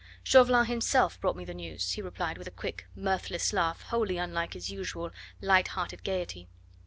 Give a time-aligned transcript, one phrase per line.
[0.23, 4.53] Chauvelin himself brought me the news," he replied with a quick, mirthless laugh, wholly unlike
[4.53, 6.47] his usual light hearted gaiety.